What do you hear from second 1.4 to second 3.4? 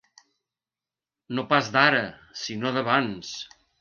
pas d'ara, sinó d'abans.